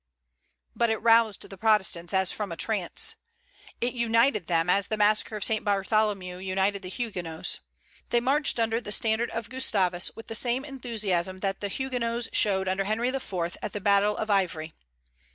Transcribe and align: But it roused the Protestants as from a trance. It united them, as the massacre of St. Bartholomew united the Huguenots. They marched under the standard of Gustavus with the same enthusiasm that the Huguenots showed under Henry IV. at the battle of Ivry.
But 0.75 0.89
it 0.89 0.97
roused 0.97 1.47
the 1.47 1.59
Protestants 1.59 2.11
as 2.11 2.31
from 2.31 2.51
a 2.51 2.55
trance. 2.57 3.13
It 3.79 3.93
united 3.93 4.45
them, 4.45 4.67
as 4.67 4.87
the 4.87 4.97
massacre 4.97 5.35
of 5.35 5.43
St. 5.43 5.63
Bartholomew 5.63 6.37
united 6.37 6.81
the 6.81 6.87
Huguenots. 6.89 7.59
They 8.09 8.19
marched 8.19 8.59
under 8.59 8.81
the 8.81 8.91
standard 8.91 9.29
of 9.29 9.49
Gustavus 9.51 10.09
with 10.15 10.25
the 10.25 10.33
same 10.33 10.65
enthusiasm 10.65 11.41
that 11.41 11.59
the 11.59 11.67
Huguenots 11.69 12.29
showed 12.33 12.67
under 12.67 12.85
Henry 12.85 13.09
IV. 13.09 13.57
at 13.61 13.73
the 13.73 13.79
battle 13.79 14.17
of 14.17 14.31
Ivry. 14.31 14.73